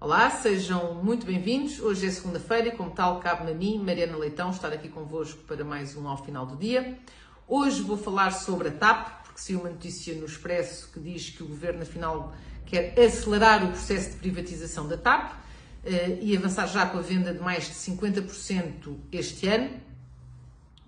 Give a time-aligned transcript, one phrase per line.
[0.00, 1.80] Olá, sejam muito bem-vindos.
[1.80, 5.64] Hoje é segunda-feira e, como tal, cabe-me a mim, Mariana Leitão, estar aqui convosco para
[5.64, 6.96] mais um ao final do dia.
[7.48, 11.42] Hoje vou falar sobre a TAP, porque saiu uma notícia no Expresso que diz que
[11.42, 12.32] o Governo, afinal,
[12.64, 15.32] quer acelerar o processo de privatização da TAP
[15.84, 19.80] eh, e avançar já com a venda de mais de 50% este ano.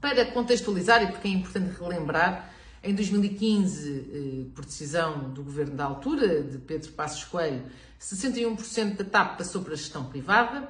[0.00, 2.51] Para contextualizar, e porque é importante relembrar,
[2.82, 7.62] em 2015, eh, por decisão do governo da altura, de Pedro Passos Coelho,
[8.00, 10.68] 61% da TAP passou para a gestão privada.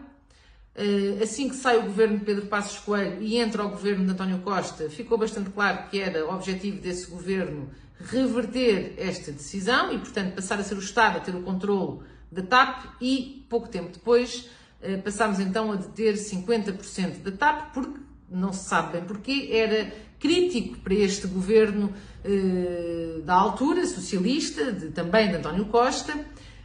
[0.75, 4.13] Eh, assim que sai o governo de Pedro Passos Coelho e entra o governo de
[4.13, 9.99] António Costa, ficou bastante claro que era o objetivo desse governo reverter esta decisão e,
[9.99, 13.93] portanto, passar a ser o Estado a ter o controle da TAP e, pouco tempo
[13.93, 14.49] depois,
[14.81, 18.01] eh, passámos então a deter 50% da TAP, porque
[18.33, 21.93] não se sabe bem porquê, era crítico para este governo
[22.25, 26.15] eh, da altura, socialista, de, também de António Costa,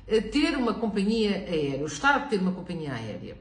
[0.08, 3.38] eh, ter uma companhia aérea, o Estado ter uma companhia aérea.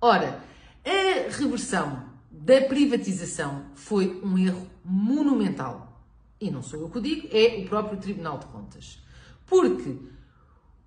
[0.00, 0.42] Ora,
[0.84, 6.02] a reversão da privatização foi um erro monumental.
[6.40, 9.02] E não sou eu que o digo, é o próprio Tribunal de Contas.
[9.46, 9.96] Porque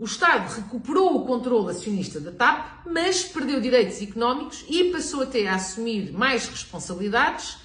[0.01, 5.47] o Estado recuperou o controle acionista da TAP, mas perdeu direitos económicos e passou até
[5.47, 7.59] a assumir mais responsabilidades,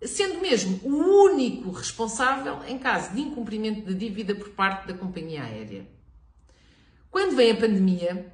[0.00, 5.42] sendo mesmo o único responsável em caso de incumprimento de dívida por parte da companhia
[5.42, 5.84] aérea.
[7.10, 8.32] Quando vem a pandemia,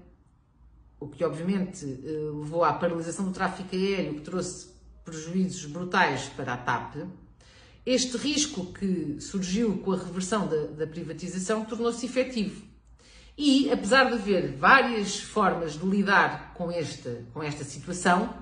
[1.00, 4.68] o que obviamente eh, levou à paralisação do tráfego aéreo, que trouxe
[5.02, 6.96] prejuízos brutais para a TAP,
[7.86, 12.75] este risco que surgiu com a reversão da, da privatização tornou-se efetivo.
[13.38, 18.34] E, apesar de haver várias formas de lidar com esta, com esta situação,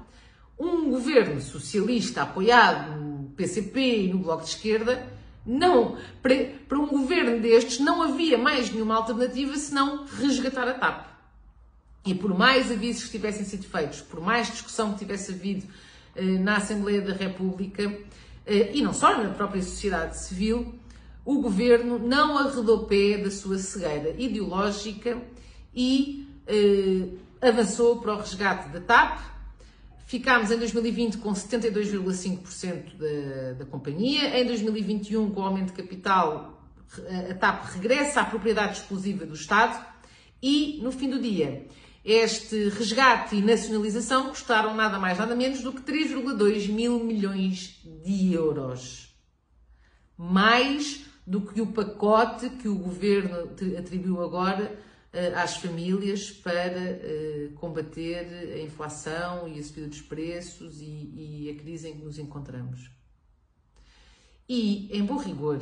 [0.58, 5.12] um governo socialista apoiado no PCP e no Bloco de Esquerda,
[5.44, 6.34] não, para,
[6.68, 11.06] para um governo destes não havia mais nenhuma alternativa senão resgatar a TAP.
[12.06, 15.66] E por mais avisos que tivessem sido feitos, por mais discussão que tivesse havido
[16.14, 17.82] eh, na Assembleia da República,
[18.46, 20.78] eh, e não só na própria sociedade civil,
[21.24, 25.22] o governo não arredou pé da sua cegueira ideológica
[25.74, 27.08] e eh,
[27.40, 29.20] avançou para o resgate da TAP.
[30.06, 34.38] Ficámos em 2020 com 72,5% da, da companhia.
[34.38, 36.62] Em 2021, com o aumento de capital,
[37.30, 39.84] a TAP regressa à propriedade exclusiva do Estado.
[40.42, 41.66] E, no fim do dia,
[42.04, 48.34] este resgate e nacionalização custaram nada mais, nada menos do que 3,2 mil milhões de
[48.34, 49.14] euros.
[50.16, 54.78] Mais do que o pacote que o governo atribuiu agora
[55.12, 61.50] uh, às famílias para uh, combater a inflação e a subida dos preços e, e
[61.50, 62.90] a crise em que nos encontramos.
[64.48, 65.58] E, em bom rigor,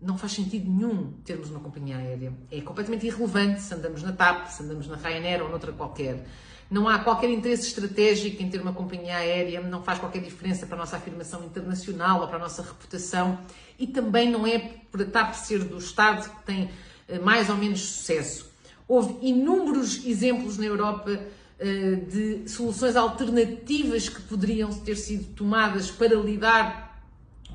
[0.00, 2.32] não faz sentido nenhum termos uma companhia aérea.
[2.50, 6.26] É completamente irrelevante se andamos na TAP, se andamos na Ryanair ou noutra qualquer.
[6.70, 10.76] Não há qualquer interesse estratégico em ter uma companhia aérea, não faz qualquer diferença para
[10.76, 13.38] a nossa afirmação internacional ou para a nossa reputação
[13.78, 14.58] e também não é
[14.90, 16.70] por a TAP ser do Estado que tem
[17.08, 18.50] eh, mais ou menos sucesso.
[18.88, 21.20] Houve inúmeros exemplos na Europa
[21.58, 27.00] eh, de soluções alternativas que poderiam ter sido tomadas para lidar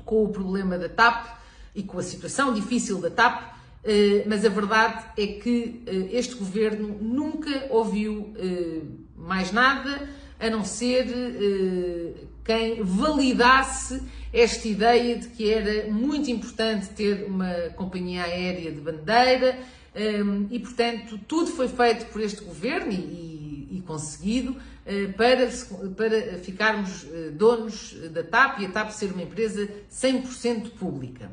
[0.04, 1.41] com o problema da TAP
[1.74, 6.98] e com a situação difícil da TAP, eh, mas a verdade é que este governo
[7.00, 8.32] nunca ouviu
[9.16, 11.06] mais nada a não ser
[12.44, 19.58] quem validasse esta ideia de que era muito importante ter uma companhia aérea de bandeira
[20.50, 24.56] e, portanto, tudo foi feito por este governo e, conseguido
[25.16, 31.30] para, ficarmos donos da TAP e a TAP ser uma empresa 100% pública.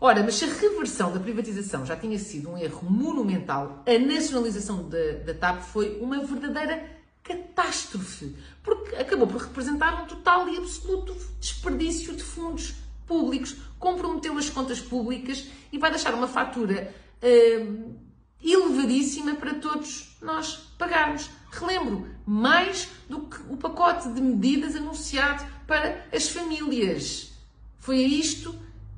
[0.00, 4.88] Ora, mas se a reversão da privatização já tinha sido um erro monumental, a nacionalização
[4.88, 11.16] da, da TAP foi uma verdadeira catástrofe, porque acabou por representar um total e absoluto
[11.40, 12.74] desperdício de fundos
[13.08, 17.94] públicos, comprometeu as contas públicas e vai deixar uma fatura uh,
[18.40, 21.28] elevadíssima para todos nós pagarmos.
[21.50, 27.32] Relembro, mais do que o pacote de medidas anunciado para as famílias.
[27.78, 28.54] Foi isto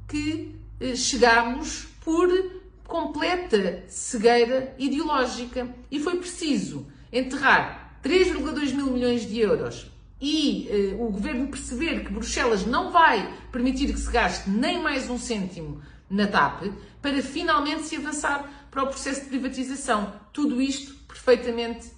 [0.06, 0.60] que
[0.97, 2.29] chegámos por
[2.85, 9.91] completa cegueira ideológica e foi preciso enterrar 3,2 mil milhões de euros
[10.21, 15.09] e uh, o governo perceber que Bruxelas não vai permitir que se gaste nem mais
[15.09, 15.81] um cêntimo
[16.11, 16.65] na TAP,
[17.00, 20.12] para finalmente se avançar para o processo de privatização.
[20.32, 21.91] Tudo isto perfeitamente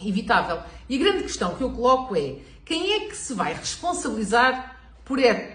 [0.00, 0.62] evitável.
[0.88, 4.79] E a grande questão que eu coloco é: quem é que se vai responsabilizar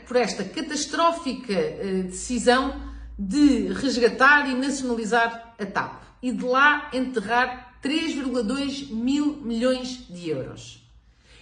[0.06, 6.06] por, esta catastrófica uh, decisão de resgatar e nacionalizar a TAP?
[6.26, 10.84] e de lá enterrar 3,2 mil milhões de euros.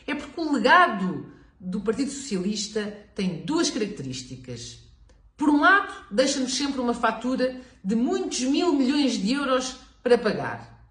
[0.05, 2.81] É porque o legado do Partido Socialista
[3.15, 4.79] tem duas características.
[5.37, 10.85] Por um lado, deixa-nos sempre uma fatura de muitos mil milhões de euros para pagar.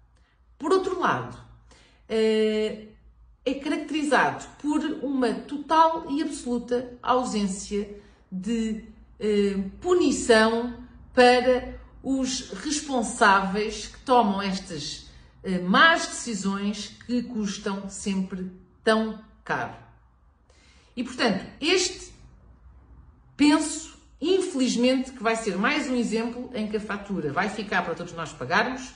[0.57, 1.37] Por outro lado,
[2.09, 2.87] eh,
[3.45, 8.01] é caracterizado por uma total e absoluta ausência
[8.31, 8.85] de
[9.19, 10.73] eh, punição
[11.13, 15.09] para os responsáveis que tomam estas
[15.43, 18.49] eh, más decisões que custam sempre
[18.83, 19.75] tão caro.
[20.95, 22.13] E portanto, este
[23.35, 27.95] penso, infelizmente, que vai ser mais um exemplo em que a fatura vai ficar para
[27.95, 28.93] todos nós pagarmos,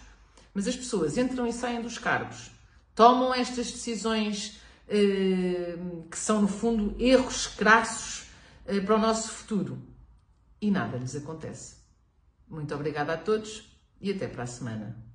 [0.53, 2.56] mas as pessoas entram e saem dos cargos
[2.97, 4.59] tomam estas decisões
[4.89, 5.77] eh,
[6.09, 8.25] que são, no fundo, erros crassos
[8.65, 9.79] eh, para o nosso futuro.
[10.59, 11.75] E nada lhes acontece.
[12.49, 13.71] Muito obrigada a todos
[14.01, 15.06] e até para a semana.